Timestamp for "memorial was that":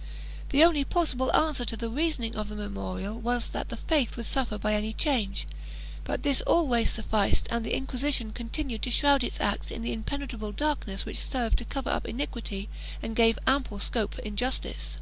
2.56-3.70